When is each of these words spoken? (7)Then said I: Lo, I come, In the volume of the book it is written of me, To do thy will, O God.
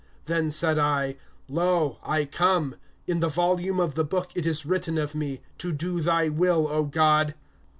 (7)Then 0.25 0.51
said 0.51 0.79
I: 0.79 1.15
Lo, 1.47 1.99
I 2.03 2.25
come, 2.25 2.73
In 3.05 3.19
the 3.19 3.29
volume 3.29 3.79
of 3.79 3.93
the 3.93 4.03
book 4.03 4.31
it 4.33 4.47
is 4.47 4.65
written 4.65 4.97
of 4.97 5.13
me, 5.13 5.41
To 5.59 5.71
do 5.71 5.99
thy 6.01 6.27
will, 6.27 6.67
O 6.67 6.85
God. 6.85 7.35